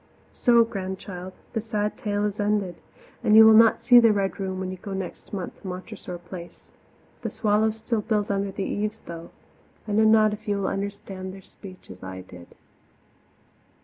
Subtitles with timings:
[0.33, 2.73] So, Grandchild, the sad tale is ended,
[3.23, 6.17] and you will not see the Red Room when you go next month to Montressor
[6.17, 6.71] Place.
[7.21, 9.29] The swallows still build under the eaves, though
[9.87, 12.55] I know not if you will understand their speech as I did.